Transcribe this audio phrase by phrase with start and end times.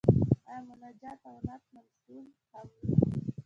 [0.47, 2.87] آیا مناجات او نعت منثور هم وي؟